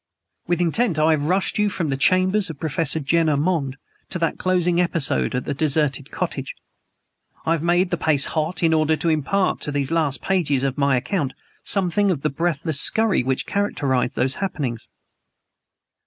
[0.47, 3.77] With intent, I have rushed you from the chambers of Professor Jenner Monde
[4.09, 6.55] to that closing episode at the deserted cottage;
[7.45, 10.75] I have made the pace hot in order to impart to these last pages of
[10.75, 11.33] my account
[11.63, 14.87] something of the breathless scurry which characterized those happenings.